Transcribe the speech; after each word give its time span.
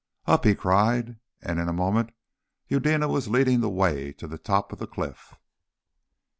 "Up!" 0.25 0.45
he 0.45 0.55
cried, 0.55 1.17
and 1.43 1.59
in 1.59 1.69
a 1.69 1.73
moment 1.73 2.09
Eudena 2.67 3.07
was 3.07 3.27
leading 3.27 3.59
the 3.61 3.69
way 3.69 4.11
to 4.13 4.25
the 4.27 4.39
top 4.39 4.73
of 4.73 4.79
the 4.79 4.87
cliff. 4.87 5.35